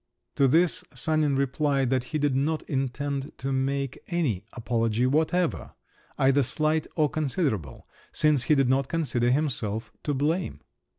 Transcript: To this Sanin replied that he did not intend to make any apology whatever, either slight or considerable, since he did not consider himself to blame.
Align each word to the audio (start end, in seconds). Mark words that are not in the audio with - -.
To 0.37 0.47
this 0.47 0.83
Sanin 0.95 1.35
replied 1.35 1.91
that 1.91 2.05
he 2.05 2.17
did 2.17 2.35
not 2.35 2.63
intend 2.63 3.37
to 3.37 3.51
make 3.53 3.99
any 4.07 4.43
apology 4.53 5.05
whatever, 5.05 5.73
either 6.17 6.41
slight 6.41 6.87
or 6.95 7.07
considerable, 7.07 7.87
since 8.11 8.45
he 8.45 8.55
did 8.55 8.67
not 8.67 8.87
consider 8.87 9.29
himself 9.29 9.91
to 10.01 10.15
blame. 10.15 10.61